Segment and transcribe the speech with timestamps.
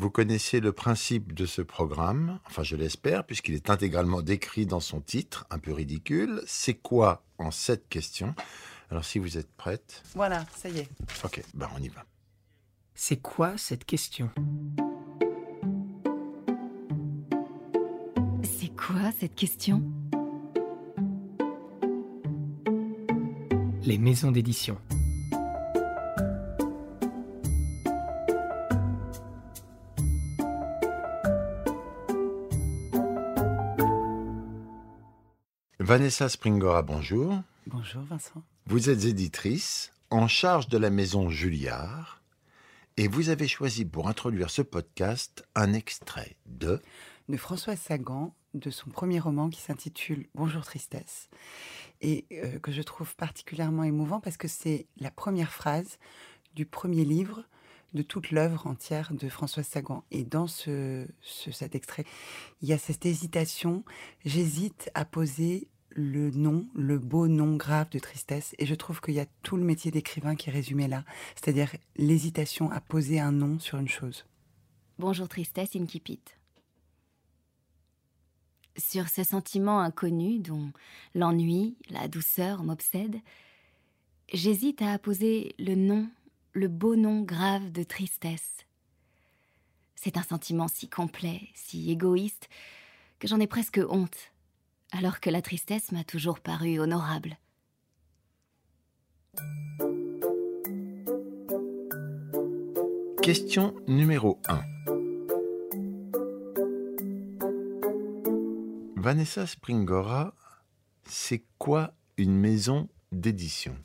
[0.00, 4.80] Vous connaissez le principe de ce programme, enfin je l'espère, puisqu'il est intégralement décrit dans
[4.80, 6.40] son titre, un peu ridicule.
[6.46, 8.34] C'est quoi en cette question?
[8.88, 10.02] Alors si vous êtes prête.
[10.14, 10.88] Voilà, ça y est.
[11.22, 12.06] Ok, ben on y va.
[12.94, 14.30] C'est quoi cette question?
[18.42, 19.82] C'est quoi cette question?
[23.82, 24.78] Les maisons d'édition.
[35.90, 37.42] Vanessa Springora, bonjour.
[37.66, 38.44] Bonjour Vincent.
[38.66, 42.22] Vous êtes éditrice en charge de la maison Julliard
[42.96, 46.80] et vous avez choisi pour introduire ce podcast un extrait de
[47.28, 51.28] De François Sagan, de son premier roman qui s'intitule Bonjour Tristesse,
[52.00, 55.98] et euh, que je trouve particulièrement émouvant parce que c'est la première phrase
[56.54, 57.42] du premier livre
[57.94, 60.04] de toute l'œuvre entière de François Sagan.
[60.12, 62.04] Et dans ce, ce- cet extrait,
[62.62, 63.84] il y a cette hésitation.
[64.24, 68.54] J'hésite à poser le nom, le beau nom grave de tristesse.
[68.58, 71.04] Et je trouve qu'il y a tout le métier d'écrivain qui est là.
[71.34, 74.24] C'est-à-dire l'hésitation à poser un nom sur une chose.
[74.98, 76.20] Bonjour tristesse incipit.
[78.76, 80.72] Sur ce sentiment inconnu dont
[81.14, 83.20] l'ennui, la douceur m'obsèdent,
[84.32, 86.08] j'hésite à apposer le nom,
[86.52, 88.64] le beau nom grave de tristesse.
[89.96, 92.48] C'est un sentiment si complet, si égoïste,
[93.18, 94.32] que j'en ai presque honte,
[94.92, 97.36] alors que la tristesse m'a toujours paru honorable.
[103.22, 104.60] question numéro 1.
[108.96, 110.34] Vanessa Springora,
[111.04, 113.76] c'est quoi une maison d'édition?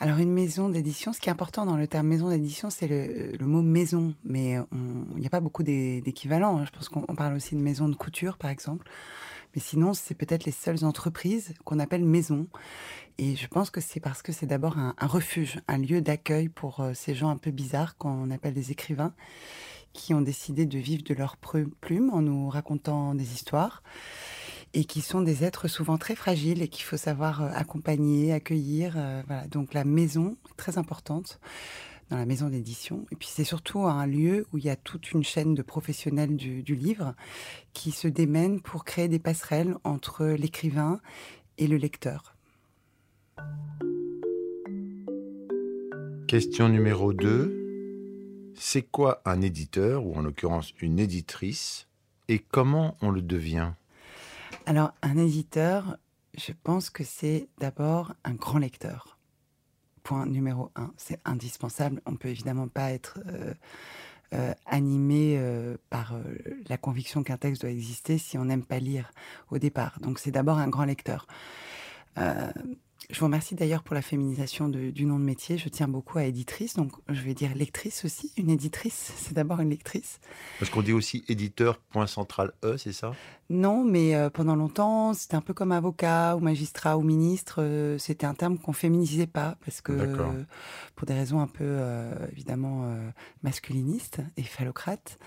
[0.00, 3.36] Alors une maison d'édition, ce qui est important dans le terme maison d'édition, c'est le,
[3.36, 6.58] le mot maison, mais il n'y a pas beaucoup d'é- d'équivalents.
[6.58, 6.64] hein.
[6.66, 8.88] Je pense qu'on on parle aussi de maison de couture, par exemple.
[9.54, 12.46] Mais sinon, c'est peut-être les seules entreprises qu'on appelle maison.
[13.18, 16.80] Et je pense que c'est parce que c'est d'abord un, refuge, un lieu d'accueil pour
[16.80, 19.14] euh, ces gens un peu bizarres qu'on appelle des écrivains,
[19.92, 23.82] qui ont décidé de vivre de leur plume en nous racontant des histoires
[24.74, 28.94] et qui sont des êtres souvent très fragiles et qu'il faut savoir euh, accompagner, accueillir.
[28.96, 29.22] euh.
[29.48, 31.38] Donc la maison est très importante
[32.10, 33.06] dans la maison d'édition.
[33.10, 36.36] Et puis c'est surtout un lieu où il y a toute une chaîne de professionnels
[36.36, 37.14] du, du livre
[37.72, 41.00] qui se démènent pour créer des passerelles entre l'écrivain
[41.58, 42.34] et le lecteur.
[46.26, 48.54] Question numéro 2.
[48.56, 51.88] C'est quoi un éditeur, ou en l'occurrence une éditrice,
[52.28, 53.72] et comment on le devient?
[54.66, 55.98] Alors un éditeur,
[56.36, 59.13] je pense que c'est d'abord un grand lecteur.
[60.04, 62.02] Point numéro un, c'est indispensable.
[62.04, 63.54] On peut évidemment pas être euh,
[64.34, 66.14] euh, animé euh, par
[66.68, 69.10] la conviction qu'un texte doit exister si on n'aime pas lire
[69.50, 69.98] au départ.
[70.00, 71.26] Donc c'est d'abord un grand lecteur.
[73.10, 75.58] Je vous remercie d'ailleurs pour la féminisation de- du nom de métier.
[75.58, 78.32] Je tiens beaucoup à éditrice, donc je vais dire lectrice aussi.
[78.36, 80.20] Une éditrice, c'est d'abord une lectrice.
[80.58, 83.12] Parce qu'on dit aussi éditeur, point central E, c'est ça?
[83.50, 87.56] Non, mais euh, pendant longtemps, c'était un peu comme avocat ou magistrat ou ministre.
[87.58, 90.42] euh, c'était un terme qu'on féminisait pas parce que, euh,
[90.96, 91.78] pour des raisons un peu
[92.32, 92.90] évidemment
[93.42, 95.18] masculinistes et phallocrates,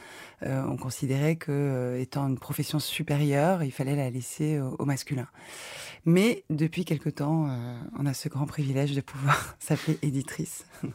[0.41, 5.27] on considérait que étant une profession supérieure, il fallait la laisser au, au masculin.
[6.05, 7.47] Mais depuis quelque temps,
[7.97, 10.65] on a ce grand privilège de pouvoir s'appeler éditrice.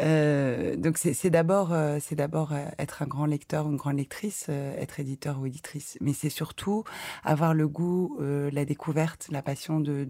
[0.00, 3.96] Euh, donc c'est d'abord euh, c'est d'abord euh, être un grand lecteur ou une grande
[3.96, 6.82] lectrice, euh, être éditeur ou éditrice, mais c'est surtout
[7.22, 10.04] avoir le goût, euh, la découverte, la passion de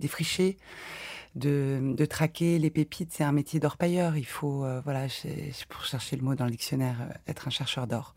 [0.00, 0.58] défricher,
[1.34, 3.12] de, de traquer les pépites.
[3.12, 4.16] C'est un métier d'orpailleur.
[4.16, 5.06] Il faut euh, voilà
[5.68, 8.14] pour chercher le mot dans le dictionnaire, euh, être un chercheur d'or.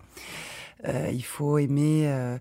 [0.86, 2.38] Euh, il faut aimer.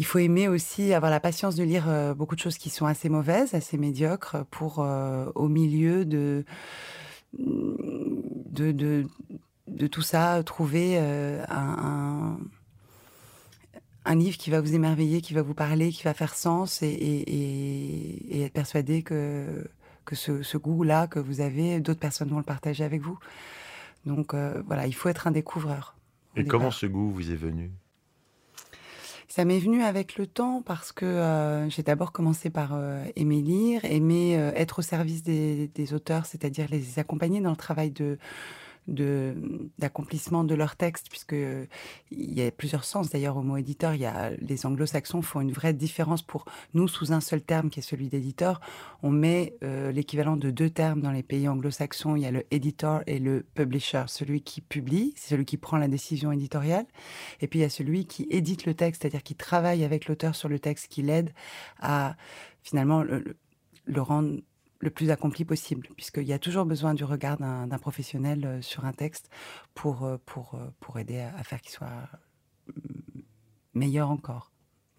[0.00, 2.86] Il faut aimer aussi avoir la patience de lire euh, beaucoup de choses qui sont
[2.86, 6.44] assez mauvaises, assez médiocres, pour euh, au milieu de
[7.38, 9.06] de, de,
[9.68, 12.38] de tout ça trouver euh, un,
[14.06, 16.88] un, livre qui va vous émerveiller, qui va vous parler, qui va faire sens et,
[16.88, 19.68] et, et- et être persuadé que,
[20.06, 23.18] que ce, ce goût-là que vous avez, d'autres personnes vont le partager avec vous.
[24.06, 24.34] Donc
[24.66, 25.94] voilà, il faut être un découvreur.
[26.36, 27.70] Et comment ce goût vous est venu?
[29.30, 33.40] Ça m'est venu avec le temps parce que euh, j'ai d'abord commencé par euh, aimer
[33.40, 37.92] lire, aimer euh, être au service des, des auteurs, c'est-à-dire les accompagner dans le travail
[37.92, 38.18] de,
[38.86, 43.94] d'accomplissement de, leur texte, puisque il y a plusieurs sens d'ailleurs au mot éditeur.
[43.94, 46.44] Il y a, les anglo-saxons font une vraie différence pour
[46.74, 48.60] nous sous un seul terme qui est celui d'éditeur.
[49.02, 52.16] On met euh, l'équivalent de deux termes dans les pays anglo-saxons.
[52.16, 54.04] Il y a le editor et le publisher.
[54.08, 56.86] Celui qui publie, c'est celui qui prend la décision éditoriale.
[57.40, 60.34] Et puis il y a celui qui édite le texte, c'est-à-dire qui travaille avec l'auteur
[60.34, 61.32] sur le texte, qui l'aide
[61.80, 62.16] à
[62.62, 64.40] finalement le rendre
[64.80, 68.86] le plus accompli possible, puisqu'il y a toujours besoin du regard d'un professionnel euh, sur
[68.86, 69.30] un texte
[69.74, 72.08] pour, euh, pour, euh, pour aider à, faire qu'il soit
[72.66, 73.20] mm,
[73.74, 74.50] meilleur encore.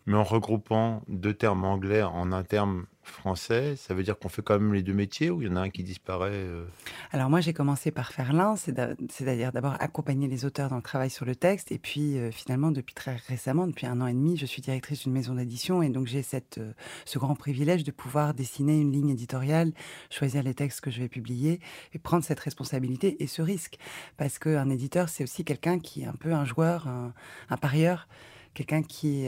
[0.06, 4.42] Mais en regroupant deux termes anglais en un terme français, ça veut dire qu'on fait
[4.42, 6.66] quand même les deux métiers ou il y en a un qui disparaît euh
[7.12, 11.10] Alors moi j'ai commencé par faire l'un, c'est-à-dire d'abord accompagner les auteurs dans le travail
[11.10, 14.38] sur le texte et puis euh, finalement depuis très récemment, depuis un an et demi,
[14.38, 16.22] je suis directrice d'une maison d'édition et donc j'ai
[16.58, 16.72] euh,
[17.06, 19.72] ce grand privilège de pouvoir dessiner une ligne éditoriale,
[20.10, 21.60] choisir les textes que je vais publier
[21.94, 23.78] et prendre cette responsabilité et ce risque.
[24.18, 28.08] Parce qu'un éditeur c'est aussi quelqu'un qui est un peu un joueur, un, parieur,
[28.54, 29.28] quelqu'un qui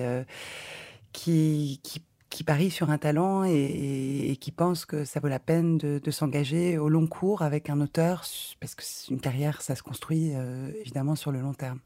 [1.11, 1.79] qui
[2.33, 6.79] qui parie sur un talent et, qui pense que ça vaut la peine de, s'engager
[6.79, 8.25] au long cours avec un auteur,
[8.59, 11.79] parce que une carrière, ça se construit euh, évidemment sur le long terme.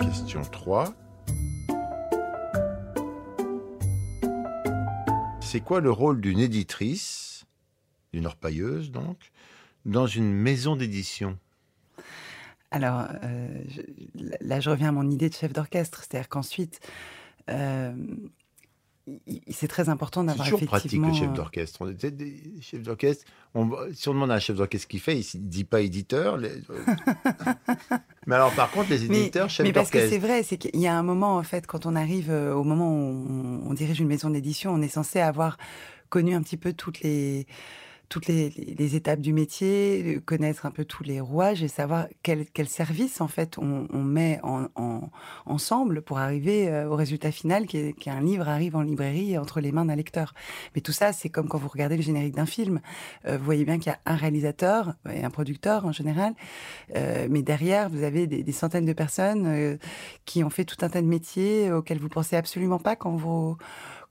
[0.00, 0.94] Question 3.
[5.40, 7.46] C'est quoi le rôle d'une éditrice,
[8.12, 9.32] d'une orpailleuse donc,
[9.86, 11.38] dans une maison d'édition?
[12.70, 13.48] Alors, euh,
[14.40, 16.04] là, je reviens à mon idée de chef d'orchestre.
[16.04, 16.80] C'est-à-dire qu'ensuite,
[17.48, 17.92] euh,
[19.48, 20.78] c'est très important d'avoir effectivement...
[20.78, 21.82] Pratique, le chef d'orchestre.
[21.82, 23.24] On chefs d'orchestre.
[23.92, 26.38] si on demande à un chef d'orchestre ce qu'il fait, il ne dit pas éditeur.
[28.26, 29.64] mais alors, par contre, les éditeurs, chefs d'orchestre...
[29.64, 31.96] Mais parce que c'est vrai, c'est qu'il y a un moment, en fait, quand on
[31.96, 35.58] arrive euh, au moment où on dirige une maison d'édition, on est censé avoir
[36.08, 37.46] connu un petit peu toutes les
[38.10, 43.20] toutes les, étapes du métier, connaître un peu tous les rouages et savoir quel, service
[43.20, 44.68] en fait on, met en,
[45.46, 49.84] ensemble pour arriver euh, au résultat final qu'un livre arrive en librairie entre les mains
[49.84, 50.34] d'un lecteur.
[50.74, 52.80] Mais tout ça, c'est comme quand vous regardez le générique d'un film.
[53.26, 56.34] Euh, vous voyez bien qu'il y a un réalisateur et un producteur en général,
[56.96, 59.78] euh, mais derrière, vous avez des, des centaines de personnes
[60.24, 63.56] qui ont fait tout un tas de métiers auxquels vous pensez absolument pas quand vous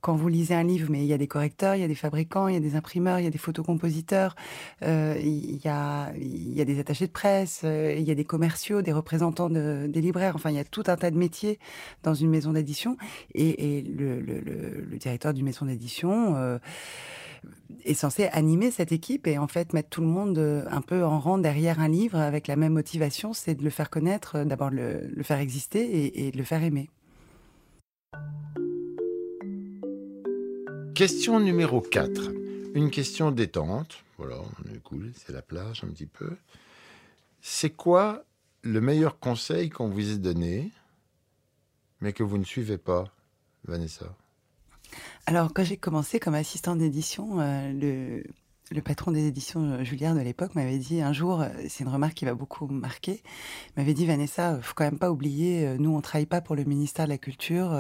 [0.01, 1.95] quand vous lisez un livre, mais il y a des correcteurs, il y a des
[1.95, 4.35] fabricants, il y a des imprimeurs, il y a des photocompositeurs,
[4.83, 8.15] euh, il, y a, il y a des attachés de presse, euh, il y a
[8.15, 10.35] des commerciaux, des représentants des libraires.
[10.35, 11.59] Enfin, il y a tout un tas de métiers
[12.03, 12.97] dans une maison d'édition.
[13.35, 16.59] Et, le, directeur d'une maison d'édition euh,
[17.85, 21.19] est censé animer cette équipe et en fait mettre tout le monde un peu en
[21.19, 25.07] rang derrière un livre avec la même motivation, c'est de le faire connaître, d'abord le,
[25.07, 26.89] le faire exister et, et de le faire aimer.
[30.95, 32.31] Question numéro 4.
[32.73, 34.03] Une question détente.
[34.17, 36.35] Voilà, on est cool, c'est la plage un petit peu.
[37.41, 38.23] C'est quoi
[38.63, 40.71] le meilleur conseil qu'on vous ait donné,
[42.01, 43.05] mais que vous ne suivez pas,
[43.65, 44.13] Vanessa?
[45.25, 48.23] Alors, quand j'ai commencé comme assistante d'édition, euh, le,
[48.71, 51.89] le patron des éditions euh, Julien de l'époque m'avait dit un jour, euh, c'est une
[51.89, 53.23] remarque qui va beaucoup marquer,
[53.77, 56.63] m'avait dit Vanessa, faut quand même pas oublier, euh, nous on travaille pas pour le
[56.63, 57.77] ministère de la Culture,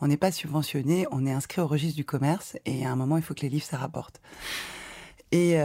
[0.00, 3.16] on n'est pas subventionné, on est inscrit au registre du commerce et à un moment
[3.16, 4.20] il faut que les livres ça rapporte.
[5.32, 5.58] Et,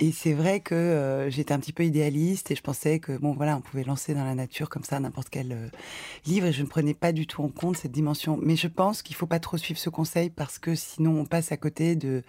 [0.00, 3.32] et c'est vrai que euh, j'étais un petit peu idéaliste et je pensais que bon
[3.32, 5.68] voilà on pouvait lancer dans la nature comme ça n'importe quel euh,
[6.24, 8.38] livre et je ne prenais pas du tout en compte cette dimension.
[8.40, 11.50] Mais je pense qu'il faut pas trop suivre ce conseil parce que sinon on passe
[11.50, 12.22] à côté de,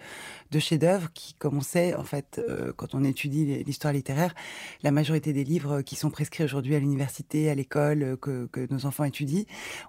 [0.58, 4.34] chefs-d'œuvre qui, comme on sait en fait euh, quand on étudie l'histoire littéraire,
[4.82, 9.04] la majorité des livres qui sont prescrits aujourd'hui à l'université, à l'école que nos enfants
[9.04, 9.44] étudient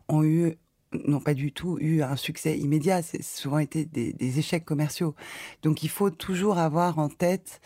[0.07, 0.55] ont eu
[0.93, 3.01] n'ont pas du tout eu un succès immédiat.
[3.01, 5.15] C'est souvent été des, échecs commerciaux.
[5.61, 7.61] Donc il faut toujours avoir en tête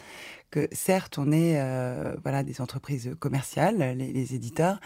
[0.52, 4.80] que certes, on est euh, voilà des entreprises commerciales, les, éditeurs,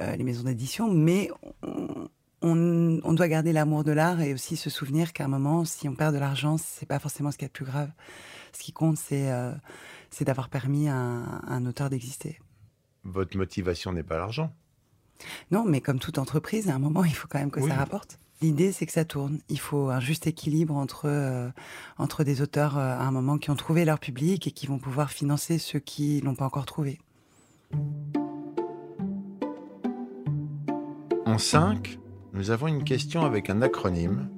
[0.00, 1.30] euh, les maisons d'édition, mais
[2.42, 5.94] on, doit garder l'amour de l'art et aussi se souvenir qu'à un moment, si on
[5.94, 7.90] perd de l'argent, c'est pas forcément ce qui est le plus grave.
[8.52, 9.52] Ce qui compte, c'est euh,
[10.20, 12.38] d'avoir permis à un auteur d'exister.
[13.04, 14.52] Votre motivation n'est pas l'argent.
[15.50, 18.18] Non, mais comme toute entreprise, à un moment, il faut quand même que ça rapporte.
[18.42, 19.38] L'idée, c'est que ça tourne.
[19.48, 21.48] Il faut un juste équilibre entre, euh,
[21.96, 24.78] entre des auteurs euh, à un moment qui ont trouvé leur public et qui vont
[24.78, 27.00] pouvoir financer ceux qui l'ont pas encore trouvé.
[31.24, 31.98] En 5,
[32.34, 34.28] nous avons une question avec un acronyme.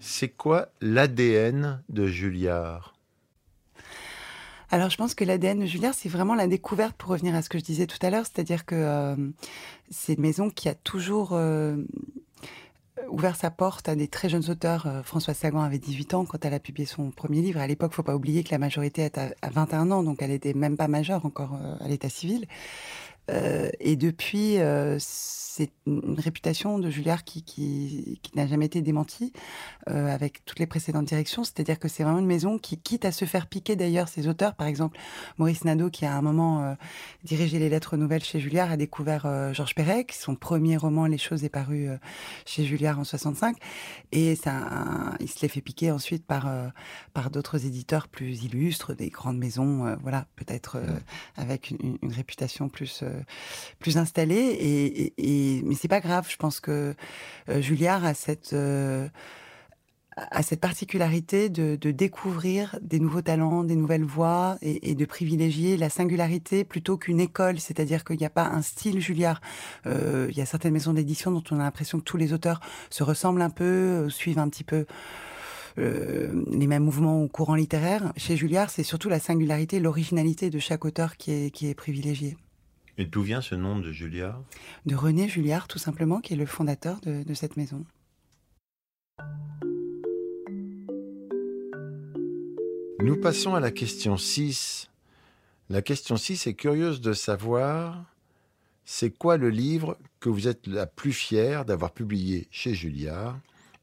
[0.00, 2.95] C'est quoi l'ADN de Julliard?
[4.70, 7.48] Alors, je pense que l'ADN de Julliard, c'est vraiment la découverte, pour revenir à ce
[7.48, 9.16] que je disais tout à l'heure, c'est-à-dire que euh,
[9.90, 11.76] c'est une maison qui a toujours euh,
[13.08, 14.86] ouvert sa porte à des très jeunes auteurs.
[14.86, 17.60] Euh, François Sagan avait 18 ans quand elle a publié son premier livre.
[17.60, 20.54] À l'époque, faut pas oublier que la majorité est à, 21 ans, donc elle était
[20.54, 22.46] même pas majeure encore à l'état civil.
[23.30, 28.82] Euh, et depuis, euh, c'est une réputation de Julliard qui, qui, qui n'a jamais été
[28.82, 29.32] démentie
[29.88, 31.44] euh, avec toutes les précédentes directions.
[31.44, 34.54] C'est-à-dire que c'est vraiment une maison qui, quitte à se faire piquer d'ailleurs ses auteurs,
[34.54, 34.98] par exemple
[35.38, 36.76] Maurice Nadeau, qui à un moment
[37.24, 40.12] dirigé les lettres nouvelles chez Julliard, a découvert Georges Perec.
[40.12, 41.88] Son premier roman, Les choses, est paru
[42.44, 43.56] chez Julliard en 65.
[44.12, 46.48] Et ça, un, il se l'est fait piquer ensuite par,
[47.14, 50.78] par d'autres éditeurs plus illustres, des grandes maisons, voilà, peut-être
[51.36, 53.02] avec une, une, réputation plus
[53.78, 54.36] plus installé.
[54.36, 56.26] Et, et, et mais c'est pas grave.
[56.28, 56.94] Je pense que
[57.48, 59.08] euh, Julliard a cette euh,
[60.16, 65.90] a cette particularité de, découvrir des nouveaux talents, des nouvelles voix et, de privilégier la
[65.90, 67.60] singularité plutôt qu'une école.
[67.60, 69.40] C'est-à-dire qu'il n'y a pas un style Julliard.
[69.86, 72.60] Euh, il y a certaines maisons d'édition dont on a l'impression que tous les auteurs
[72.88, 74.86] se ressemblent un peu, euh, suivent un petit peu
[75.78, 78.12] euh, les mêmes mouvements ou courants littéraires.
[78.16, 82.36] Chez Julliard, c'est surtout la singularité, l'originalité de chaque auteur qui est, qui est privilégiée.
[82.98, 84.42] Et d'où vient ce nom de Julliard
[84.86, 87.84] De René Julliard, tout simplement, qui est le fondateur de, de cette maison.
[93.00, 94.90] Nous passons à la question 6.
[95.68, 98.04] La question 6 est curieuse de savoir
[98.84, 103.38] c'est quoi le livre que vous êtes la plus fière d'avoir publié chez Julliard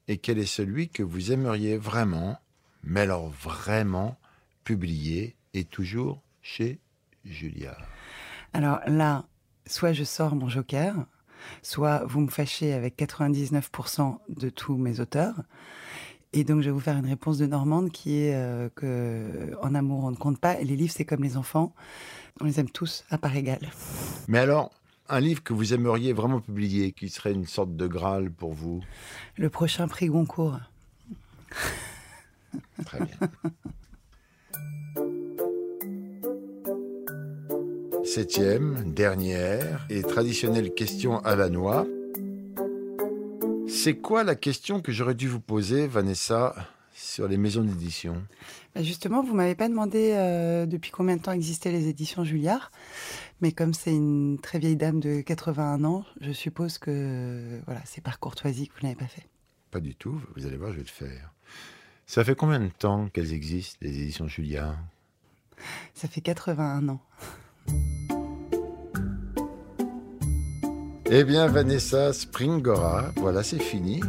[0.08, 2.40] et quel est celui que vous aimeriez vraiment,
[2.84, 4.18] mais alors vraiment,
[4.64, 6.80] publier et toujours chez
[7.26, 7.86] Julliard?
[8.54, 9.26] Alors là,
[9.66, 10.96] soit je sors mon joker,
[11.62, 15.36] soit vous me fâchez avec 99% de tous mes auteurs.
[16.36, 19.76] Et donc, je vais vous faire une réponse de Normande qui est euh, que en
[19.76, 20.60] amour, on ne compte pas.
[20.60, 21.74] Et les livres, c'est comme les enfants.
[22.42, 23.70] On les aime tous à part égale.
[24.28, 24.72] Mais alors,
[25.10, 28.84] un livre que vous aimeriez vraiment publier, qui serait une sorte de Graal pour vous?
[29.38, 30.60] Le prochain prix Goncourt.
[32.86, 33.30] Très bien.
[38.14, 41.88] Septième, dernière et traditionnelle question à la noix.
[43.68, 46.54] C'est quoi la question que j'aurais dû vous poser, Vanessa,
[46.94, 48.22] sur les maisons d'édition?
[48.76, 52.72] Bah Justement, vous m'avez pas demandé euh, depuis combien de temps existaient les éditions Julliard,
[53.42, 58.02] mais comme c'est une très vieille dame de 81 ans, je suppose que voilà, c'est
[58.02, 59.26] par courtoisie que vous l'avez pas fait.
[59.72, 61.34] Pas du tout, vous allez voir, je vais le faire.
[62.06, 64.78] Ça fait combien de temps qu'elles existent, les éditions Julliard?
[65.96, 67.02] Ça fait 81 ans.
[71.12, 74.00] Eh bien, Vanessa Springora, voilà, c'est fini.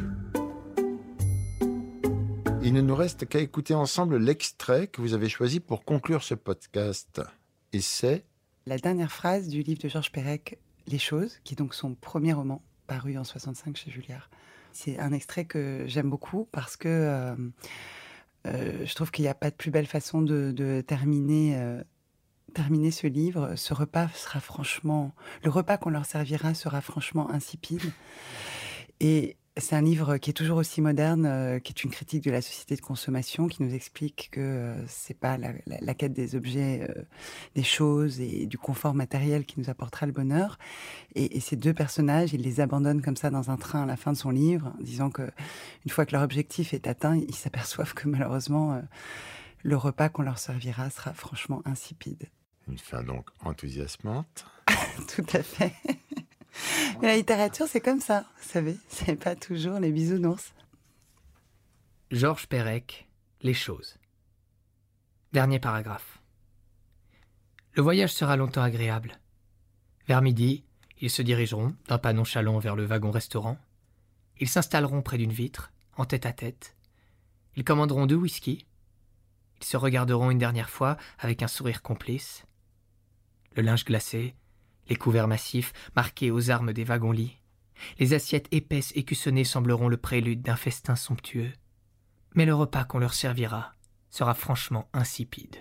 [2.63, 6.35] Il ne nous reste qu'à écouter ensemble l'extrait que vous avez choisi pour conclure ce
[6.35, 7.21] podcast.
[7.73, 8.25] Et c'est
[8.67, 12.33] La dernière phrase du livre de Georges Perec, Les choses, qui est donc son premier
[12.33, 14.31] roman, paru en 65 chez Julliard.
[14.73, 17.35] C'est un extrait que j'aime beaucoup parce que euh,
[18.47, 21.83] euh, je trouve qu'il n'y a pas de plus belle façon de, terminer euh,
[22.55, 27.93] terminer ce livre, ce repas sera franchement, le repas qu'on leur servira sera franchement insipide.
[29.01, 32.31] Et c'est un livre qui est toujours aussi moderne, euh, qui est une critique de
[32.31, 36.89] la société de consommation, qui nous explique que euh, c'est pas la, quête des objets,
[36.91, 37.03] euh,
[37.55, 40.59] des choses et du confort matériel qui nous apportera le bonheur.
[41.15, 44.13] Et, ces deux personnages, il les abandonne comme ça dans un train à la fin
[44.13, 45.31] de son livre, disant que
[45.85, 48.81] une fois que leur objectif est atteint, ils s'aperçoivent que malheureusement
[49.63, 52.29] le repas qu'on leur servira sera franchement insipide.
[52.69, 54.47] Une fin donc enthousiasmante.
[55.15, 55.75] Tout à fait.
[57.01, 60.55] Mais la littérature, c'est comme ça, vous savez, c'est pas toujours les bisounours.
[62.11, 63.09] Georges Perec,
[63.43, 63.97] Les choses.
[65.33, 66.21] Dernier paragraphe.
[67.75, 69.19] Le voyage sera longtemps agréable.
[70.07, 70.65] Vers midi,
[71.01, 73.59] ils se dirigeront d'un pas nonchalant vers le wagon-restaurant.
[74.39, 76.77] Ils s'installeront près d'une vitre, en tête à tête.
[77.57, 78.65] Ils commanderont deux whisky.
[79.61, 82.45] Ils se regarderont une dernière fois avec un sourire complice
[83.57, 84.35] le linge glacé,
[84.89, 87.39] les couverts massifs marqués aux armes des wagons-lits,
[87.99, 91.53] les assiettes épaisses et cuissonnées sembleront le prélude d'un festin somptueux.
[92.35, 93.73] Mais le repas qu'on leur servira
[94.11, 95.57] sera franchement insipide.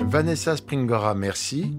[0.00, 1.76] Vanessa Springora, merci.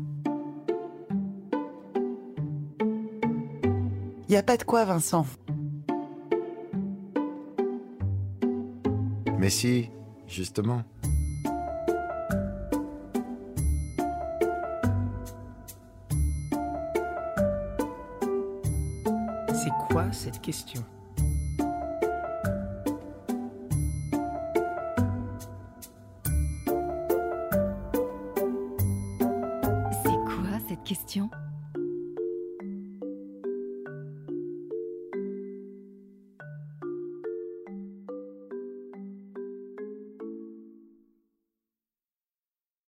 [4.33, 5.25] A pas de quoi, Vincent.
[9.38, 9.89] Mais si,
[10.31, 10.83] justement.
[19.53, 20.83] C'est quoi cette question?